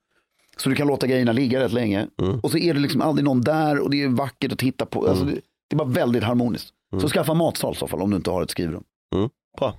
Så 0.56 0.68
du 0.68 0.74
kan 0.74 0.86
låta 0.86 1.06
grejerna 1.06 1.32
ligga 1.32 1.60
rätt 1.60 1.72
länge. 1.72 2.08
Mm. 2.22 2.40
Och 2.40 2.50
så 2.50 2.58
är 2.58 2.74
det 2.74 2.80
liksom 2.80 3.00
aldrig 3.02 3.24
någon 3.24 3.40
där 3.40 3.78
och 3.78 3.90
det 3.90 4.02
är 4.02 4.08
vackert 4.08 4.52
att 4.52 4.58
titta 4.58 4.86
på. 4.86 5.08
Alltså 5.08 5.24
det, 5.24 5.32
det 5.68 5.74
är 5.74 5.76
bara 5.76 5.88
väldigt 5.88 6.22
harmoniskt. 6.22 6.70
Mm. 6.92 7.02
Så 7.02 7.08
skaffa 7.08 7.34
matsal 7.34 7.72
i 7.74 7.76
så 7.76 7.86
fall 7.88 8.02
om 8.02 8.10
du 8.10 8.16
inte 8.16 8.30
har 8.30 8.42
ett 8.42 8.50
skrivrum. 8.50 8.84
Bra. 9.58 9.78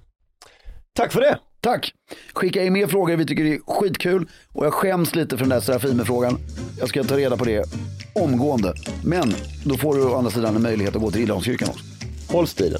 Tack 0.94 1.12
för 1.14 1.22
det. 1.22 1.40
Tack! 1.60 1.94
Skicka 2.34 2.64
in 2.64 2.74
mer 2.74 2.88
frågor, 2.88 3.16
vi 3.18 3.26
tycker 3.26 3.44
det 3.44 3.54
är 3.54 3.60
skitkul. 3.68 4.30
Och 4.54 4.66
jag 4.66 4.74
skäms 4.74 5.16
lite 5.16 5.38
för 5.38 5.46
den 5.46 5.50
där 5.50 5.60
Serafimer-frågan. 5.60 6.38
Jag 6.80 6.90
ska 6.90 7.04
ta 7.04 7.18
reda 7.18 7.38
på 7.38 7.46
det 7.46 7.66
omgående. 8.16 8.74
Men 9.04 9.34
då 9.66 9.78
får 9.78 9.96
du 9.96 10.04
å 10.06 10.16
andra 10.16 10.32
sidan 10.32 10.56
en 10.56 10.62
möjlighet 10.62 10.96
att 10.96 11.02
gå 11.02 11.12
till 11.12 11.20
Riddarholmskyrkan 11.20 11.70
också. 11.70 11.84
Håll 12.30 12.48
stilen. 12.48 12.80